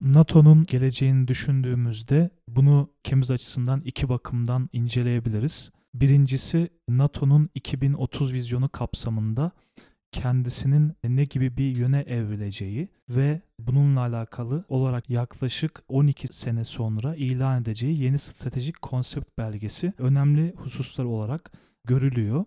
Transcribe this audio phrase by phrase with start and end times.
[0.00, 5.70] NATO'nun geleceğini düşündüğümüzde bunu ülkemiz açısından iki bakımdan inceleyebiliriz.
[5.94, 9.52] Birincisi NATO'nun 2030 vizyonu kapsamında
[10.12, 17.62] kendisinin ne gibi bir yöne evrileceği ve bununla alakalı olarak yaklaşık 12 sene sonra ilan
[17.62, 21.52] edeceği yeni stratejik konsept belgesi önemli hususlar olarak
[21.84, 22.44] görülüyor.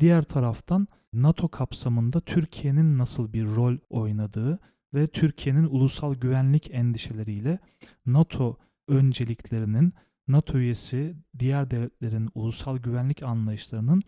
[0.00, 4.58] Diğer taraftan NATO kapsamında Türkiye'nin nasıl bir rol oynadığı
[4.94, 7.58] ve Türkiye'nin ulusal güvenlik endişeleriyle
[8.06, 8.58] NATO
[8.88, 9.94] önceliklerinin
[10.28, 14.02] NATO üyesi diğer devletlerin ulusal güvenlik anlayışlarının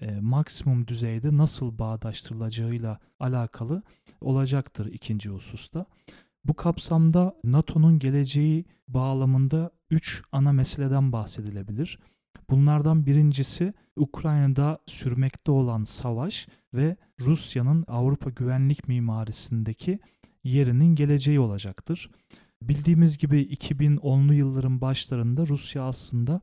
[0.00, 3.82] e, maksimum düzeyde nasıl bağdaştırılacağıyla alakalı
[4.20, 5.86] olacaktır ikinci hususta.
[6.44, 11.98] Bu kapsamda NATO'nun geleceği bağlamında üç ana meseleden bahsedilebilir.
[12.50, 19.98] Bunlardan birincisi Ukrayna'da sürmekte olan savaş ve Rusya'nın Avrupa güvenlik mimarisindeki
[20.44, 22.10] yerinin geleceği olacaktır.
[22.62, 26.40] Bildiğimiz gibi 2010'lu yılların başlarında Rusya aslında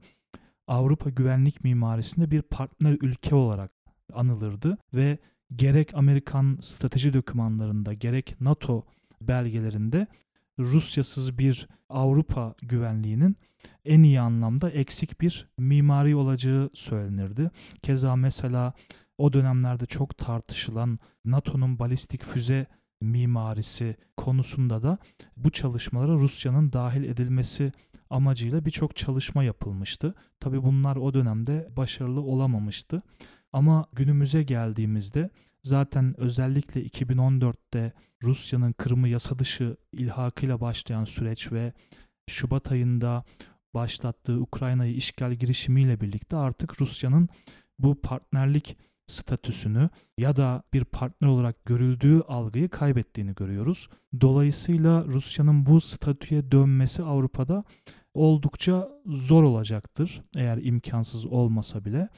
[0.67, 3.72] Avrupa güvenlik mimarisinde bir partner ülke olarak
[4.14, 5.17] anılırdı ve
[5.56, 8.86] gerek Amerikan strateji dokümanlarında gerek NATO
[9.22, 10.08] belgelerinde
[10.59, 13.38] Rusyasız bir Avrupa güvenliğinin
[13.86, 17.52] en iyi anlamda eksik bir mimari olacağı söylenirdi.
[17.81, 18.73] Keza mesela
[19.17, 22.67] o dönemlerde çok tartışılan NATO'nun balistik füze
[23.01, 24.97] mimarisi konusunda da
[25.38, 27.71] bu çalışmalara Rusya'nın dahil edilmesi
[28.09, 30.13] amacıyla birçok çalışma yapılmıştı.
[30.39, 33.01] Tabi bunlar o dönemde başarılı olamamıştı.
[33.53, 35.29] Ama günümüze geldiğimizde
[35.63, 41.73] zaten özellikle 2014'te Rusya'nın Kırım'ı yasa dışı ilhakıyla başlayan süreç ve
[42.29, 43.23] Şubat ayında
[43.73, 47.29] başlattığı Ukrayna'yı işgal girişimiyle birlikte artık Rusya'nın
[47.79, 48.77] bu partnerlik
[49.08, 53.89] statüsünü ya da bir partner olarak görüldüğü algıyı kaybettiğini görüyoruz.
[54.22, 57.64] Dolayısıyla Rusya'nın bu statüye dönmesi Avrupa'da
[58.14, 62.09] oldukça zor olacaktır eğer imkansız olmasa bile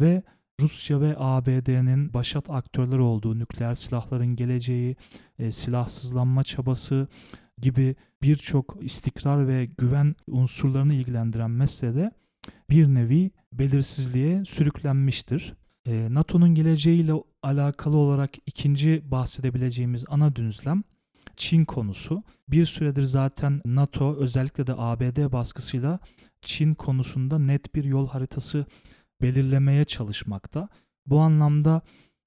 [0.00, 0.22] ve
[0.60, 4.96] Rusya ve ABD'nin başat aktörler olduğu nükleer silahların geleceği,
[5.38, 7.08] e, silahsızlanma çabası
[7.58, 12.10] gibi birçok istikrar ve güven unsurlarını ilgilendiren meselede
[12.70, 15.54] bir nevi belirsizliğe sürüklenmiştir.
[15.88, 17.12] E, NATO'nun geleceğiyle
[17.42, 20.82] alakalı olarak ikinci bahsedebileceğimiz ana düzlem
[21.36, 22.22] Çin konusu.
[22.48, 25.98] Bir süredir zaten NATO özellikle de ABD baskısıyla
[26.42, 28.66] Çin konusunda net bir yol haritası
[29.22, 30.68] belirlemeye çalışmakta.
[31.06, 31.82] Bu anlamda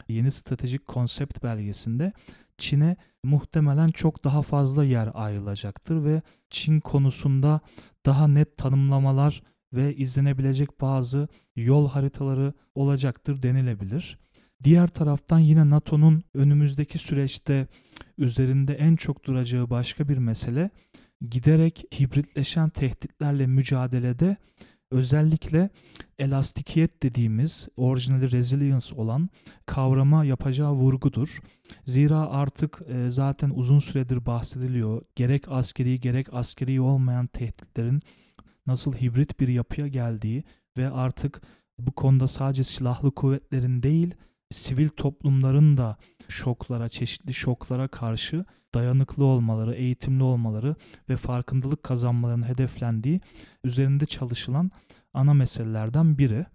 [0.09, 2.13] yeni stratejik konsept belgesinde
[2.57, 7.59] Çin'e muhtemelen çok daha fazla yer ayrılacaktır ve Çin konusunda
[8.05, 9.43] daha net tanımlamalar
[9.73, 14.17] ve izlenebilecek bazı yol haritaları olacaktır denilebilir.
[14.63, 17.67] Diğer taraftan yine NATO'nun önümüzdeki süreçte
[18.17, 20.69] üzerinde en çok duracağı başka bir mesele
[21.29, 24.37] giderek hibritleşen tehditlerle mücadelede
[24.91, 25.69] özellikle
[26.19, 29.29] elastikiyet dediğimiz orijinali resilience olan
[29.65, 31.39] kavrama yapacağı vurgudur.
[31.85, 35.01] Zira artık e, zaten uzun süredir bahsediliyor.
[35.15, 38.01] Gerek askeri gerek askeri olmayan tehditlerin
[38.67, 40.43] nasıl hibrit bir yapıya geldiği
[40.77, 41.41] ve artık
[41.79, 44.15] bu konuda sadece silahlı kuvvetlerin değil
[44.51, 50.75] sivil toplumların da şoklara, çeşitli şoklara karşı dayanıklı olmaları, eğitimli olmaları
[51.09, 53.21] ve farkındalık kazanmalarının hedeflendiği
[53.63, 54.71] üzerinde çalışılan
[55.13, 56.45] ana meselelerden biri.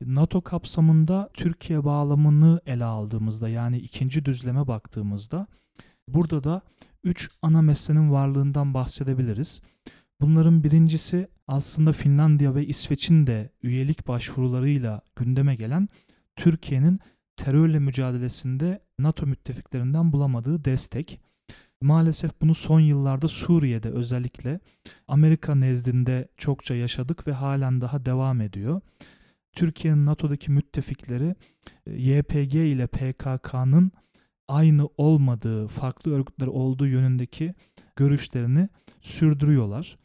[0.00, 5.46] NATO kapsamında Türkiye bağlamını ele aldığımızda yani ikinci düzleme baktığımızda
[6.08, 6.62] burada da
[7.04, 9.62] üç ana meselenin varlığından bahsedebiliriz.
[10.22, 15.88] Bunların birincisi aslında Finlandiya ve İsveç'in de üyelik başvurularıyla gündeme gelen
[16.36, 17.00] Türkiye'nin
[17.36, 21.20] terörle mücadelesinde NATO müttefiklerinden bulamadığı destek.
[21.80, 24.60] Maalesef bunu son yıllarda Suriye'de özellikle
[25.08, 28.80] Amerika nezdinde çokça yaşadık ve halen daha devam ediyor.
[29.52, 31.34] Türkiye'nin NATO'daki müttefikleri
[31.86, 33.92] YPG ile PKK'nın
[34.48, 37.54] aynı olmadığı, farklı örgütler olduğu yönündeki
[37.96, 38.68] görüşlerini
[39.00, 40.02] sürdürüyorlar.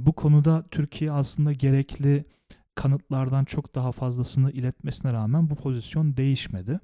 [0.00, 2.24] Bu konuda Türkiye aslında gerekli
[2.74, 6.80] kanıtlardan çok daha fazlasını iletmesine rağmen bu pozisyon değişmedi.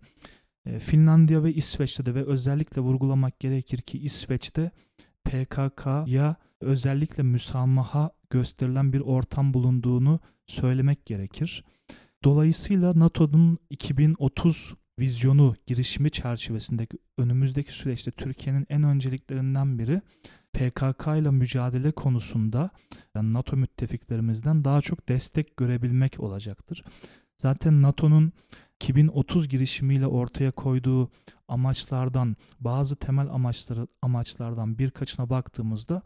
[0.66, 4.70] E, Finlandiya ve İsveç'te de ve özellikle vurgulamak gerekir ki İsveç'te
[5.24, 11.64] PKK'ya özellikle müsamaha gösterilen bir ortam bulunduğunu söylemek gerekir.
[12.24, 20.00] Dolayısıyla NATO'nun 2030 vizyonu girişimi çerçevesindeki önümüzdeki süreçte Türkiye'nin en önceliklerinden biri
[20.52, 22.70] PKK ile mücadele konusunda
[23.14, 26.84] yani NATO müttefiklerimizden daha çok destek görebilmek olacaktır.
[27.42, 28.32] Zaten NATO'nun
[28.80, 31.10] 2030 girişimiyle ortaya koyduğu
[31.48, 36.02] amaçlardan bazı temel amaçları amaçlardan birkaçına baktığımızda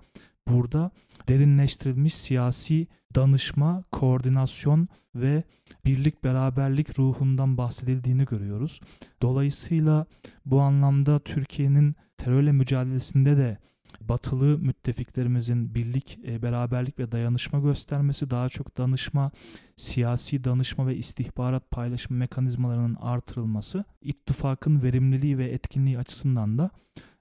[0.49, 0.91] burada
[1.29, 5.43] derinleştirilmiş siyasi danışma, koordinasyon ve
[5.85, 8.81] birlik beraberlik ruhundan bahsedildiğini görüyoruz.
[9.23, 10.07] Dolayısıyla
[10.47, 13.59] bu anlamda Türkiye'nin terörle mücadelesinde de
[14.01, 19.31] batılı müttefiklerimizin birlik, e, beraberlik ve dayanışma göstermesi, daha çok danışma,
[19.77, 26.71] siyasi danışma ve istihbarat paylaşım mekanizmalarının artırılması ittifakın verimliliği ve etkinliği açısından da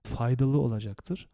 [0.03, 1.29] faydalı olacaktır.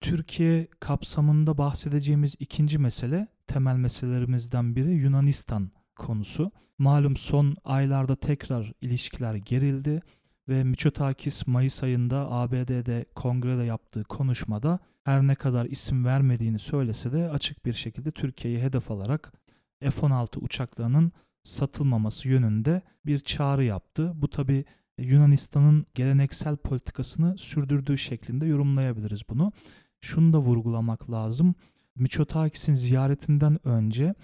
[0.00, 6.50] Türkiye kapsamında bahsedeceğimiz ikinci mesele, temel meselelerimizden biri Yunanistan konusu.
[6.78, 10.02] Malum son aylarda tekrar ilişkiler gerildi
[10.48, 17.30] ve Miçotakis Mayıs ayında ABD'de kongrede yaptığı konuşmada her ne kadar isim vermediğini söylese de
[17.30, 19.32] açık bir şekilde Türkiye'yi hedef alarak
[19.80, 21.12] F-16 uçaklarının
[21.42, 24.12] satılmaması yönünde bir çağrı yaptı.
[24.14, 24.64] Bu tabi
[24.98, 29.52] Yunanistan'ın geleneksel politikasını sürdürdüğü şeklinde yorumlayabiliriz bunu.
[30.00, 31.54] Şunu da vurgulamak lazım.
[31.96, 34.14] Miçotakis'in ziyaretinden önce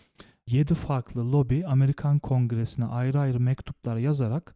[0.51, 4.55] 7 farklı lobi Amerikan Kongresi'ne ayrı ayrı mektuplar yazarak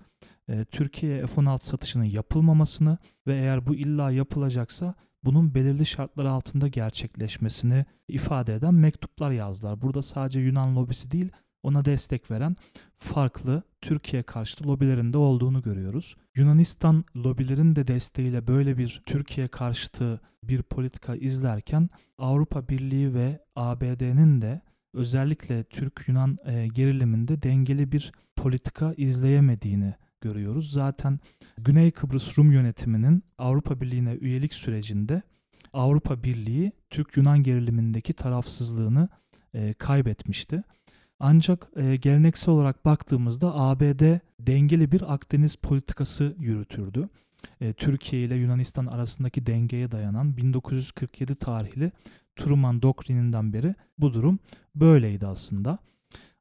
[0.49, 4.95] e, Türkiye'ye F-16 satışının yapılmamasını ve eğer bu illa yapılacaksa
[5.25, 9.83] bunun belirli şartlar altında gerçekleşmesini ifade eden mektuplar yazdılar.
[9.83, 11.29] Burada sadece Yunan lobisi değil,
[11.63, 12.57] ona destek veren
[12.97, 16.17] farklı Türkiye karşıtı lobilerin de olduğunu görüyoruz.
[16.37, 21.89] Yunanistan lobilerin de desteğiyle böyle bir Türkiye karşıtı bir politika izlerken
[22.19, 24.61] Avrupa Birliği ve ABD'nin de
[24.95, 30.73] özellikle Türk-Yunan e, geriliminde dengeli bir politika izleyemediğini görüyoruz.
[30.73, 31.21] Zaten
[31.59, 35.23] Güney Kıbrıs Rum yönetiminin Avrupa Birliği'ne üyelik sürecinde
[35.73, 39.09] Avrupa Birliği Türk-Yunan gerilimindeki tarafsızlığını
[39.55, 40.63] e, kaybetmişti.
[41.19, 47.09] Ancak e, geleneksel olarak baktığımızda ABD dengeli bir Akdeniz politikası yürütürdü.
[47.61, 51.93] E, Türkiye ile Yunanistan arasındaki dengeye dayanan 1947 tarihli
[52.37, 54.39] Truman doktrininden beri bu durum
[54.75, 55.79] böyleydi aslında.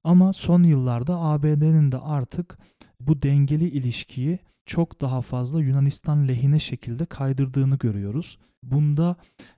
[0.04, 2.58] Ama son yıllarda ABD'nin de artık
[3.00, 8.38] bu dengeli ilişkiyi çok daha fazla Yunanistan lehine şekilde kaydırdığını görüyoruz.
[8.64, 9.16] Bunda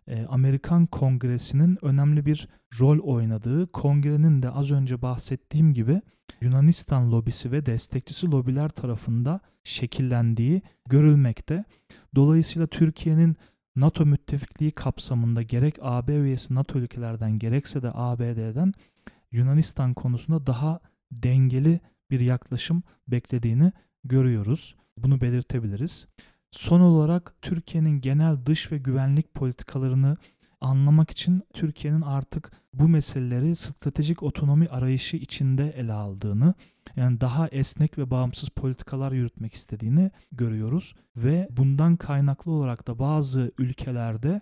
[0.08, 2.48] e, Amerikan Kongresi'nin önemli bir
[2.80, 6.02] rol oynadığı, kongrenin de az önce bahsettiğim gibi
[6.42, 11.64] Yunanistan lobisi ve destekçisi lobiler tarafında şekillendiği görülmekte.
[12.16, 13.38] Dolayısıyla Türkiye'nin
[13.76, 18.74] NATO müttefikliği kapsamında gerek AB üyesi NATO ülkelerden gerekse de ABD'den
[19.32, 20.80] Yunanistan konusunda daha
[21.12, 21.80] dengeli
[22.12, 23.72] bir yaklaşım beklediğini
[24.04, 24.76] görüyoruz.
[24.98, 26.08] Bunu belirtebiliriz.
[26.52, 30.18] Son olarak Türkiye'nin genel dış ve güvenlik politikalarını
[30.62, 36.54] anlamak için Türkiye'nin artık bu meseleleri stratejik otonomi arayışı içinde ele aldığını,
[36.96, 43.52] yani daha esnek ve bağımsız politikalar yürütmek istediğini görüyoruz ve bundan kaynaklı olarak da bazı
[43.58, 44.42] ülkelerde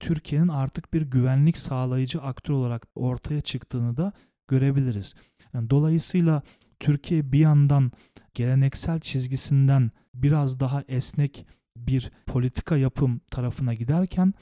[0.00, 4.12] Türkiye'nin artık bir güvenlik sağlayıcı aktör olarak ortaya çıktığını da
[4.48, 5.14] görebiliriz.
[5.54, 6.42] Yani dolayısıyla
[6.80, 7.92] Türkiye bir yandan
[8.34, 11.46] geleneksel çizgisinden biraz daha esnek
[11.76, 14.34] bir politika yapım tarafına giderken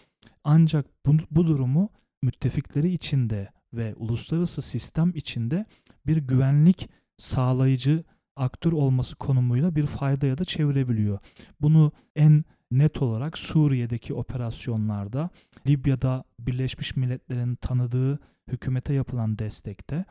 [0.45, 1.89] ancak bu, bu durumu
[2.23, 5.67] müttefikleri içinde ve uluslararası sistem içinde
[6.07, 6.89] bir güvenlik
[7.21, 8.05] sağlayıcı
[8.37, 11.19] aktör olması konumuyla bir faydaya da çevirebiliyor.
[11.61, 15.31] Bunu en net olarak Suriye'deki operasyonlarda,
[15.67, 18.19] Libya'da Birleşmiş Milletler'in tanıdığı
[18.49, 20.05] hükümete yapılan destekte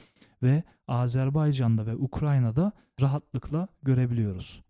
[0.43, 4.61] ve Azerbaycan'da ve Ukrayna'da rahatlıkla görebiliyoruz.